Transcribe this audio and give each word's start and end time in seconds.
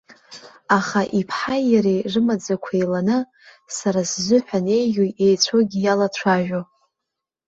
Аха 0.77 1.01
иԥҳаи 1.19 1.63
иареи 1.73 2.01
рымаӡақәа 2.13 2.71
еиланы, 2.77 3.17
сара 3.77 4.01
сзыҳәан 4.11 4.65
еиӷьу 4.77 5.09
еицәоугьы 5.25 5.79
иалацәажәо. 5.81 6.61